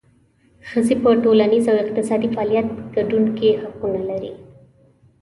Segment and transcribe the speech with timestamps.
[0.69, 2.65] ښځې په ټولنیز او اقتصادي فعال
[2.95, 4.31] ګډون کې حقونه لري.